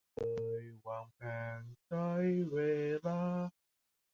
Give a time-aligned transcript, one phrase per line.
[0.15, 0.21] เล
[0.63, 1.19] ยวางแผ
[1.57, 2.09] นใช้
[2.51, 2.57] เว
[3.07, 3.21] ลา